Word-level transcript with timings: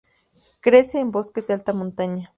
Crece 0.61 0.97
en 0.97 1.11
bosques 1.11 1.45
de 1.45 1.53
alta 1.53 1.73
montaña. 1.73 2.29